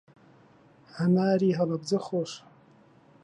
هەناری 0.97 1.57
هەڵەبجە 1.59 1.97
خۆشە. 2.05 2.43